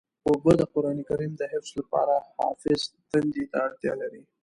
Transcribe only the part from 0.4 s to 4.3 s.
د قرآن کریم د حفظ لپاره حافظ تندې ته اړتیا لري.